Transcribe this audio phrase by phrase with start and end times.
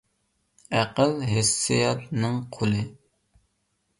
[0.77, 2.81] ئەقىل ھېسسىياتنىڭ قۇلى.